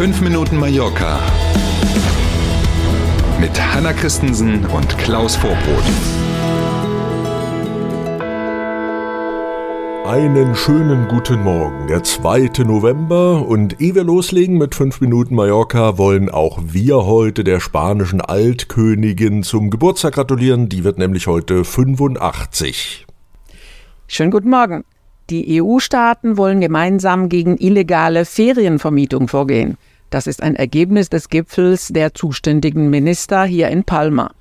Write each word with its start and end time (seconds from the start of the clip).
5 0.00 0.22
Minuten 0.22 0.56
Mallorca 0.56 1.20
mit 3.38 3.50
Hanna 3.60 3.92
Christensen 3.92 4.64
und 4.64 4.96
Klaus 4.96 5.36
Vorbrot. 5.36 5.84
Einen 10.06 10.54
schönen 10.56 11.06
guten 11.06 11.42
Morgen, 11.42 11.86
der 11.88 12.02
2. 12.02 12.64
November 12.64 13.46
und 13.46 13.82
ehe 13.82 13.94
wir 13.94 14.04
loslegen 14.04 14.56
mit 14.56 14.74
5 14.74 15.02
Minuten 15.02 15.34
Mallorca, 15.34 15.98
wollen 15.98 16.30
auch 16.30 16.58
wir 16.62 17.04
heute 17.04 17.44
der 17.44 17.60
spanischen 17.60 18.22
Altkönigin 18.22 19.42
zum 19.42 19.68
Geburtstag 19.68 20.14
gratulieren, 20.14 20.70
die 20.70 20.82
wird 20.82 20.96
nämlich 20.96 21.26
heute 21.26 21.62
85. 21.62 23.06
Schönen 24.06 24.30
guten 24.30 24.48
Morgen. 24.48 24.82
Die 25.28 25.60
EU-Staaten 25.60 26.38
wollen 26.38 26.62
gemeinsam 26.62 27.28
gegen 27.28 27.58
illegale 27.58 28.24
Ferienvermietung 28.24 29.28
vorgehen. 29.28 29.76
Das 30.10 30.26
ist 30.26 30.42
ein 30.42 30.56
Ergebnis 30.56 31.08
des 31.08 31.28
Gipfels 31.28 31.88
der 31.88 32.14
zuständigen 32.14 32.90
Minister 32.90 33.44
hier 33.44 33.68
in 33.68 33.84
Palma. 33.84 34.32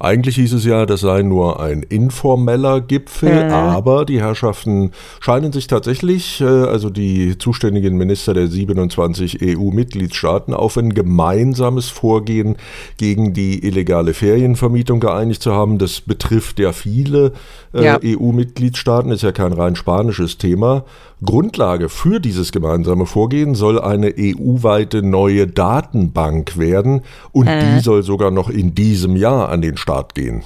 Eigentlich 0.00 0.36
hieß 0.36 0.54
es 0.54 0.64
ja, 0.64 0.86
das 0.86 1.00
sei 1.00 1.22
nur 1.22 1.60
ein 1.60 1.82
informeller 1.82 2.80
Gipfel, 2.80 3.46
mhm. 3.46 3.52
aber 3.52 4.04
die 4.04 4.20
Herrschaften 4.20 4.90
scheinen 5.20 5.52
sich 5.52 5.66
tatsächlich, 5.66 6.40
äh, 6.40 6.44
also 6.44 6.90
die 6.90 7.38
zuständigen 7.38 7.96
Minister 7.96 8.34
der 8.34 8.48
27 8.48 9.38
EU-Mitgliedstaaten, 9.40 10.52
auf 10.52 10.76
ein 10.76 10.94
gemeinsames 10.94 11.88
Vorgehen 11.88 12.56
gegen 12.96 13.32
die 13.34 13.64
illegale 13.64 14.14
Ferienvermietung 14.14 15.00
geeinigt 15.00 15.42
zu 15.42 15.52
haben. 15.52 15.78
Das 15.78 16.00
betrifft 16.00 16.58
ja 16.58 16.72
viele 16.72 17.32
äh, 17.72 17.84
ja. 17.84 17.98
EU-Mitgliedstaaten, 18.02 19.10
ist 19.12 19.22
ja 19.22 19.32
kein 19.32 19.52
rein 19.52 19.76
spanisches 19.76 20.38
Thema. 20.38 20.84
Grundlage 21.24 21.88
für 21.88 22.20
dieses 22.20 22.52
gemeinsame 22.52 23.06
Vorgehen 23.06 23.54
soll 23.54 23.80
eine 23.80 24.14
EU-weite 24.18 25.02
neue 25.02 25.46
Datenbank 25.46 26.58
werden 26.58 27.02
und 27.32 27.46
äh. 27.46 27.60
die 27.60 27.80
soll 27.80 28.02
sogar 28.02 28.30
noch 28.30 28.50
in 28.50 28.74
diesem 28.74 29.16
Jahr 29.16 29.48
an 29.48 29.62
den 29.62 29.76
Start 29.84 30.14
gehen. 30.14 30.42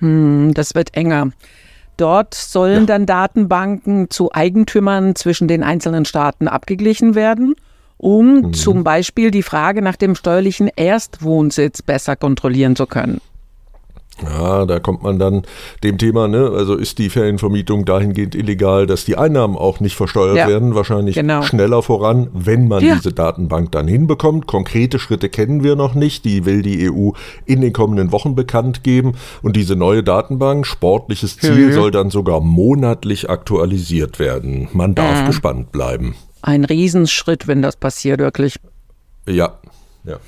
Hm, 0.00 0.52
das 0.52 0.74
wird 0.74 0.96
enger. 0.96 1.30
Dort 1.96 2.34
sollen 2.34 2.80
ja. 2.80 2.86
dann 2.86 3.06
Datenbanken 3.06 4.10
zu 4.10 4.32
Eigentümern 4.32 5.14
zwischen 5.14 5.46
den 5.46 5.62
einzelnen 5.62 6.04
Staaten 6.04 6.48
abgeglichen 6.48 7.14
werden, 7.14 7.54
um 7.98 8.40
mhm. 8.40 8.52
zum 8.52 8.82
Beispiel 8.82 9.30
die 9.30 9.44
Frage 9.44 9.80
nach 9.80 9.94
dem 9.94 10.16
steuerlichen 10.16 10.68
Erstwohnsitz 10.74 11.82
besser 11.82 12.16
kontrollieren 12.16 12.74
zu 12.74 12.86
können. 12.86 13.20
Ja, 14.22 14.64
da 14.64 14.78
kommt 14.78 15.02
man 15.02 15.18
dann 15.18 15.42
dem 15.82 15.98
Thema, 15.98 16.28
ne? 16.28 16.50
Also 16.54 16.76
ist 16.76 16.98
die 16.98 17.10
Ferienvermietung 17.10 17.84
dahingehend 17.84 18.34
illegal, 18.36 18.86
dass 18.86 19.04
die 19.04 19.16
Einnahmen 19.16 19.56
auch 19.56 19.80
nicht 19.80 19.96
versteuert 19.96 20.36
ja, 20.36 20.46
werden, 20.46 20.74
wahrscheinlich 20.76 21.16
genau. 21.16 21.42
schneller 21.42 21.82
voran, 21.82 22.28
wenn 22.32 22.68
man 22.68 22.84
ja. 22.84 22.94
diese 22.94 23.12
Datenbank 23.12 23.72
dann 23.72 23.88
hinbekommt. 23.88 24.46
Konkrete 24.46 25.00
Schritte 25.00 25.28
kennen 25.28 25.64
wir 25.64 25.74
noch 25.74 25.94
nicht, 25.94 26.24
die 26.24 26.44
will 26.44 26.62
die 26.62 26.88
EU 26.88 27.10
in 27.44 27.60
den 27.60 27.72
kommenden 27.72 28.12
Wochen 28.12 28.36
bekannt 28.36 28.84
geben. 28.84 29.14
Und 29.42 29.56
diese 29.56 29.74
neue 29.74 30.04
Datenbank, 30.04 30.64
sportliches 30.64 31.36
Ziel, 31.38 31.68
mhm. 31.68 31.72
soll 31.72 31.90
dann 31.90 32.10
sogar 32.10 32.40
monatlich 32.40 33.28
aktualisiert 33.28 34.20
werden. 34.20 34.68
Man 34.72 34.94
darf 34.94 35.22
mhm. 35.22 35.26
gespannt 35.26 35.72
bleiben. 35.72 36.14
Ein 36.40 36.64
Riesenschritt, 36.64 37.48
wenn 37.48 37.62
das 37.62 37.76
passiert, 37.76 38.20
wirklich. 38.20 38.60
Ja, 39.26 39.54
ja 40.04 40.18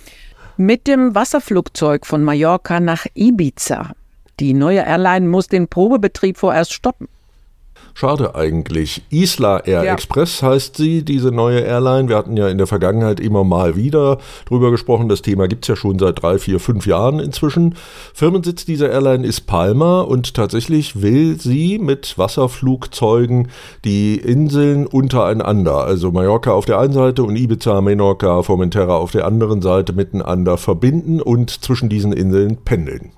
mit 0.57 0.87
dem 0.87 1.15
Wasserflugzeug 1.15 2.07
von 2.07 2.23
Mallorca 2.23 2.81
nach 2.81 3.07
Ibiza. 3.15 3.93
Die 4.41 4.53
neue 4.53 4.81
Airline 4.81 5.27
muss 5.29 5.49
den 5.49 5.69
Probebetrieb 5.69 6.37
vorerst 6.37 6.73
stoppen. 6.73 7.09
Schade 7.98 8.34
eigentlich. 8.34 9.05
Isla 9.08 9.61
Air 9.61 9.84
ja. 9.84 9.94
Express 9.94 10.42
heißt 10.42 10.77
sie, 10.77 11.02
diese 11.02 11.33
neue 11.33 11.61
Airline. 11.61 12.11
Wir 12.11 12.19
hatten 12.19 12.36
ja 12.36 12.47
in 12.47 12.58
der 12.58 12.66
Vergangenheit 12.66 13.20
immer 13.20 13.42
mal 13.42 13.75
wieder 13.75 14.19
drüber 14.44 14.70
gesprochen. 14.70 15.08
Das 15.08 15.22
Thema 15.22 15.48
gibt 15.48 15.65
es 15.65 15.69
ja 15.69 15.76
schon 15.76 15.98
seit 15.98 16.21
drei, 16.21 16.38
vier, 16.38 16.60
fünf 16.60 16.87
Jahren 16.87 17.21
inzwischen. 17.21 17.75
Firmensitz 18.12 18.66
dieser 18.66 18.91
Airline 18.91 19.26
ist 19.26 19.47
Palma 19.47 20.03
und 20.03 20.34
tatsächlich 20.34 21.00
will 21.00 21.41
sie 21.41 21.78
mit 21.78 22.19
Wasserflugzeugen 22.19 23.48
die 23.87 24.16
Inseln 24.16 24.87
untereinander, 24.87 25.78
also 25.78 26.12
Mallorca 26.12 26.50
auf 26.50 26.66
der 26.66 26.78
einen 26.78 26.92
Seite 26.92 27.22
und 27.22 27.34
Ibiza, 27.34 27.81
Menorca, 27.81 28.42
Formentera 28.42 28.94
auf 28.94 29.12
der 29.12 29.26
anderen 29.26 29.62
Seite 29.62 29.94
miteinander 29.94 30.59
verbinden 30.59 31.22
und 31.22 31.48
zwischen 31.65 31.88
diesen 31.88 32.12
Inseln 32.12 32.59
pendeln. 32.59 33.12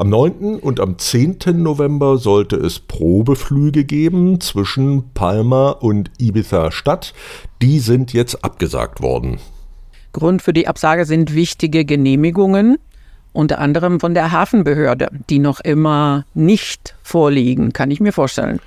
Am 0.00 0.08
9. 0.08 0.60
und 0.60 0.80
am 0.80 0.96
10. 0.96 1.40
November 1.56 2.16
sollte 2.16 2.56
es 2.56 2.78
Probeflüge 2.78 3.84
geben 3.84 4.40
zwischen 4.40 5.12
Palma 5.12 5.72
und 5.72 6.10
Ibiza 6.18 6.70
Stadt. 6.70 7.12
Die 7.60 7.80
sind 7.80 8.14
jetzt 8.14 8.42
abgesagt 8.42 9.02
worden. 9.02 9.40
Grund 10.14 10.40
für 10.40 10.54
die 10.54 10.68
Absage 10.68 11.04
sind 11.04 11.34
wichtige 11.34 11.84
Genehmigungen, 11.84 12.78
unter 13.34 13.58
anderem 13.58 14.00
von 14.00 14.14
der 14.14 14.32
Hafenbehörde, 14.32 15.10
die 15.28 15.38
noch 15.38 15.60
immer 15.60 16.24
nicht 16.32 16.94
vorliegen, 17.02 17.74
kann 17.74 17.90
ich 17.90 18.00
mir 18.00 18.12
vorstellen 18.12 18.58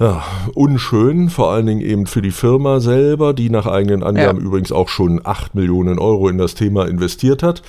ja, 0.00 0.24
unschön, 0.54 1.28
vor 1.28 1.52
allen 1.52 1.66
Dingen 1.66 1.82
eben 1.82 2.06
für 2.06 2.22
die 2.22 2.30
Firma 2.30 2.80
selber, 2.80 3.34
die 3.34 3.50
nach 3.50 3.66
eigenen 3.66 4.02
Angaben 4.02 4.40
ja. 4.40 4.46
übrigens 4.46 4.72
auch 4.72 4.88
schon 4.88 5.20
8 5.22 5.54
Millionen 5.54 5.98
Euro 5.98 6.30
in 6.30 6.38
das 6.38 6.54
Thema 6.54 6.88
investiert 6.88 7.42
hat. 7.42 7.60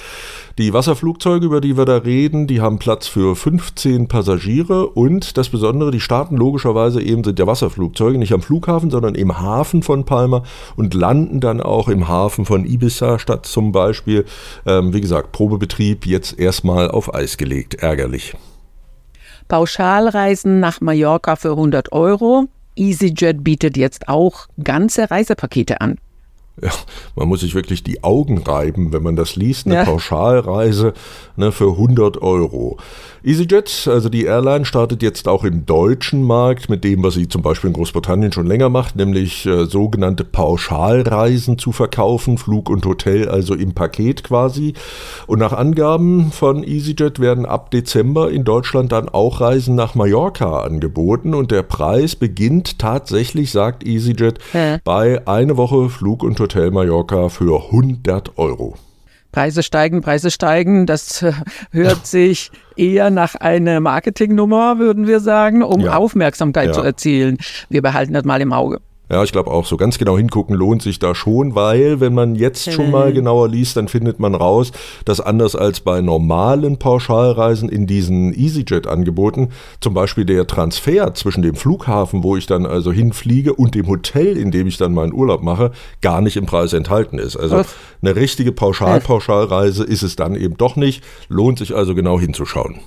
Die 0.58 0.72
Wasserflugzeuge, 0.72 1.46
über 1.46 1.59
die 1.59 1.75
wir 1.75 1.84
da 1.84 1.97
reden, 1.97 2.47
die 2.47 2.62
haben 2.62 2.80
Platz 2.80 3.08
für 3.08 3.36
15 3.36 4.08
Passagiere 4.08 4.88
und 4.88 5.36
das 5.36 5.50
Besondere, 5.50 5.91
die 5.91 6.00
starten 6.00 6.38
logischerweise 6.38 7.02
eben 7.02 7.25
sind 7.25 7.38
ja 7.38 7.47
Wasserflugzeuge 7.47 8.18
nicht 8.18 8.34
am 8.34 8.41
Flughafen, 8.41 8.91
sondern 8.91 9.16
im 9.16 9.41
Hafen 9.41 9.84
von 9.84 10.06
Palma 10.06 10.44
und 10.78 10.94
landen 10.94 11.41
dann 11.41 11.59
auch 11.59 11.90
im 11.90 12.08
Hafen 12.08 12.46
von 12.46 12.66
Ibiza 12.66 13.20
statt 13.20 13.46
zum 13.46 13.74
Beispiel, 13.74 14.24
ähm, 14.66 14.94
wie 14.94 15.02
gesagt, 15.02 15.34
Probebetrieb 15.34 16.06
jetzt 16.06 16.40
erstmal 16.40 16.90
auf 16.91 17.14
Eis 17.14 17.36
gelegt. 17.36 17.75
Ärgerlich. 17.75 18.36
Pauschalreisen 19.47 20.59
nach 20.59 20.81
Mallorca 20.81 21.35
für 21.35 21.52
100 21.52 21.91
Euro. 21.91 22.47
EasyJet 22.75 23.44
bietet 23.44 23.78
jetzt 23.78 24.07
auch 24.07 24.47
ganze 24.63 25.12
Reisepakete 25.12 25.81
an. 25.81 25.97
Ja, 26.64 26.70
man 27.16 27.28
muss 27.28 27.40
sich 27.40 27.56
wirklich 27.56 27.84
die 27.84 28.04
Augen 28.04 28.38
reiben, 28.38 28.94
wenn 28.94 29.02
man 29.02 29.16
das 29.16 29.36
liest. 29.36 29.66
Eine 29.66 29.76
ja. 29.76 29.86
Pauschalreise 29.86 30.94
ne, 31.36 31.52
für 31.52 31.72
100 31.72 32.22
Euro. 32.22 32.78
EasyJet, 33.24 33.88
also 33.88 34.10
die 34.10 34.26
Airline, 34.26 34.66
startet 34.66 35.02
jetzt 35.02 35.28
auch 35.28 35.44
im 35.44 35.66
deutschen 35.66 36.24
Markt 36.24 36.70
mit 36.70 36.84
dem, 36.84 37.04
was 37.04 37.16
sie 37.16 37.28
zum 37.28 37.42
Beispiel 37.42 37.70
in 37.70 37.74
Großbritannien 37.76 38.32
schon 38.32 38.46
länger 38.46 38.70
macht, 38.70 38.96
nämlich 38.96 39.46
äh, 39.46 39.66
sogenannte 39.66 40.24
Pauschalreisen 40.24 41.58
zu 41.58 41.72
verkaufen, 41.72 42.38
Flug 42.38 42.70
und 42.70 42.86
Hotel 42.86 43.28
also 43.28 43.56
im 43.56 43.74
Paket 43.74 44.24
quasi. 44.24 44.74
Und 45.28 45.40
nach 45.40 45.54
Angaben 45.54 46.32
von 46.32 46.64
EasyJet 46.64 47.20
werden 47.20 47.46
ab 47.46 47.72
Dezember 47.72 48.32
in 48.32 48.44
Deutschland 48.44 48.92
dann 48.92 49.10
auch 49.10 49.42
Reisen 49.42 49.76
nach 49.76 49.96
Mallorca 49.96 50.62
angeboten 50.62 51.34
und 51.34 51.50
der 51.50 51.64
Preis 51.64 52.16
beginnt 52.16 52.78
tatsächlich, 52.78 53.52
sagt 53.52 53.84
EasyJet, 53.86 54.40
ja. 54.54 54.78
bei 54.84 55.28
eine 55.28 55.58
Woche 55.58 55.90
Flug 55.90 56.24
und 56.24 56.40
Hotel 56.40 56.51
Mallorca 56.56 57.30
für 57.30 57.66
100 57.66 58.38
Euro. 58.38 58.76
Preise 59.32 59.64
steigen, 59.64 60.02
Preise 60.02 60.30
steigen. 60.30 60.86
Das 60.86 61.22
äh, 61.22 61.34
hört 61.72 62.06
sich 62.08 62.52
eher 62.76 63.10
nach 63.10 63.36
einer 63.36 63.80
Marketingnummer, 63.80 64.78
würden 64.78 65.08
wir 65.08 65.20
sagen, 65.20 65.64
um 65.64 65.82
ja. 65.82 65.96
Aufmerksamkeit 65.96 66.68
ja. 66.68 66.74
zu 66.74 66.82
erzielen. 66.82 67.38
Wir 67.70 67.82
behalten 67.82 68.14
das 68.14 68.26
mal 68.26 68.42
im 68.42 68.54
Auge. 68.54 68.80
Ja, 69.12 69.26
ich 69.26 69.34
glaube 69.34 69.52
auch, 69.52 69.66
so 69.66 69.76
ganz 69.76 69.98
genau 69.98 70.18
hingucken 70.18 70.56
lohnt 70.56 70.82
sich 70.82 70.98
da 70.98 71.14
schon, 71.14 71.54
weil 71.54 72.00
wenn 72.00 72.14
man 72.14 72.36
jetzt 72.36 72.72
schon 72.72 72.92
mal 72.92 73.12
genauer 73.12 73.50
liest, 73.50 73.76
dann 73.76 73.90
findet 73.90 74.22
man 74.22 74.36
raus, 74.36 74.72
dass 75.04 75.20
anders 75.20 75.54
als 75.54 75.82
bei 75.82 76.00
normalen 76.00 76.78
Pauschalreisen 76.78 77.68
in 77.68 77.88
diesen 77.88 78.34
EasyJet-Angeboten 78.34 79.50
zum 79.82 79.94
Beispiel 79.94 80.24
der 80.24 80.48
Transfer 80.48 81.14
zwischen 81.14 81.42
dem 81.42 81.56
Flughafen, 81.56 82.24
wo 82.24 82.38
ich 82.38 82.46
dann 82.46 82.66
also 82.66 82.94
hinfliege, 82.94 83.53
und 83.53 83.76
dem 83.76 83.88
Hotel, 83.88 84.38
in 84.38 84.50
dem 84.50 84.68
ich 84.68 84.78
dann 84.78 84.94
meinen 84.94 85.12
Urlaub 85.12 85.44
mache, 85.44 85.72
gar 86.02 86.22
nicht 86.22 86.38
im 86.38 86.46
Preis 86.46 86.72
enthalten 86.72 87.20
ist. 87.20 87.35
Also 87.35 87.66
eine 88.02 88.16
richtige 88.16 88.53
Pauschal-Pauschalreise 88.53 89.84
ist 89.84 90.03
es 90.03 90.16
dann 90.16 90.35
eben 90.35 90.56
doch 90.56 90.78
nicht. 90.78 91.03
Lohnt 91.28 91.59
sich 91.59 91.76
also 91.76 91.96
genau 91.96 92.18
hinzuschauen. 92.18 92.80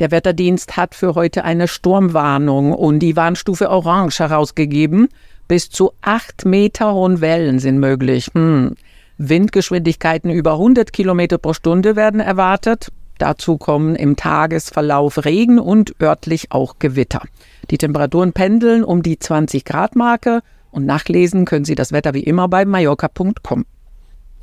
Der 0.00 0.10
Wetterdienst 0.10 0.76
hat 0.76 0.96
für 0.96 1.14
heute 1.14 1.44
eine 1.44 1.68
Sturmwarnung 1.68 2.72
und 2.72 2.98
die 2.98 3.14
Warnstufe 3.14 3.70
Orange 3.70 4.18
herausgegeben. 4.18 5.08
Bis 5.48 5.70
zu 5.70 5.92
acht 6.00 6.44
Meter 6.44 6.94
hohen 6.94 7.20
Wellen 7.20 7.58
sind 7.58 7.78
möglich. 7.78 8.30
Hm. 8.34 8.74
Windgeschwindigkeiten 9.18 10.30
über 10.30 10.52
100 10.52 10.92
Kilometer 10.92 11.38
pro 11.38 11.52
Stunde 11.52 11.96
werden 11.96 12.20
erwartet. 12.20 12.90
Dazu 13.18 13.58
kommen 13.58 13.94
im 13.94 14.16
Tagesverlauf 14.16 15.24
Regen 15.24 15.60
und 15.60 15.94
örtlich 16.02 16.50
auch 16.50 16.76
Gewitter. 16.78 17.22
Die 17.70 17.78
Temperaturen 17.78 18.32
pendeln 18.32 18.82
um 18.82 19.02
die 19.02 19.18
20 19.18 19.64
Grad 19.64 19.94
Marke 19.94 20.40
und 20.70 20.84
nachlesen 20.84 21.44
können 21.44 21.64
Sie 21.64 21.76
das 21.76 21.92
Wetter 21.92 22.14
wie 22.14 22.24
immer 22.24 22.48
bei 22.48 22.64
mallorca.com. 22.64 23.64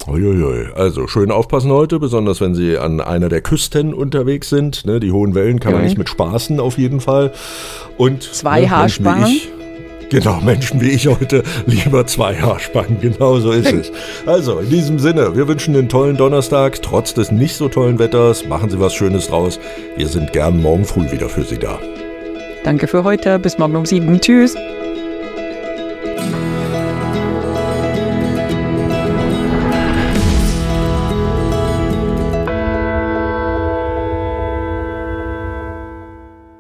Uiuiui. 0.08 0.74
Also 0.74 1.08
schön 1.08 1.30
aufpassen 1.30 1.70
heute, 1.70 2.00
besonders 2.00 2.42
wenn 2.42 2.56
Sie 2.56 2.78
an 2.78 3.02
einer 3.02 3.30
der 3.30 3.42
Küsten 3.42 3.94
unterwegs 3.94 4.50
sind. 4.50 4.86
Ne, 4.86 5.00
die 5.00 5.12
hohen 5.12 5.36
Wellen 5.36 5.60
kann 5.60 5.74
man 5.74 5.84
nicht 5.84 5.98
mit 5.98 6.10
spaßen 6.10 6.60
auf 6.60 6.78
jeden 6.78 7.02
Fall. 7.02 7.34
Und 7.98 8.24
zwei 8.24 8.62
ne, 8.62 8.72
Haarspangen. 8.72 9.40
Genau, 10.12 10.42
Menschen 10.42 10.82
wie 10.82 10.90
ich 10.90 11.08
heute 11.08 11.42
lieber 11.66 12.06
zwei 12.06 12.36
Haarspangen. 12.36 13.00
Genau 13.00 13.40
so 13.40 13.52
ist 13.52 13.72
es. 13.72 13.92
Also, 14.26 14.60
in 14.60 14.70
diesem 14.70 15.00
Sinne, 15.00 15.38
wir 15.38 15.48
wünschen 15.48 15.74
einen 15.74 15.88
tollen 15.88 16.18
Donnerstag, 16.18 16.82
trotz 16.82 17.14
des 17.14 17.32
nicht 17.32 17.56
so 17.56 17.70
tollen 17.70 17.98
Wetters. 17.98 18.46
Machen 18.46 18.70
Sie 18.70 18.78
was 18.78 18.94
Schönes 18.94 19.28
draus. 19.28 19.58
Wir 19.96 20.10
sind 20.10 20.34
gern 20.34 20.62
morgen 20.62 20.84
früh 20.84 21.10
wieder 21.12 21.30
für 21.30 21.44
Sie 21.44 21.58
da. 21.58 21.80
Danke 22.66 22.88
für 22.88 23.06
heute. 23.06 23.40
Bis 23.40 23.58
morgen 23.58 23.78
um 23.78 23.86
sieben. 23.86 24.20
Tschüss. 24.20 24.58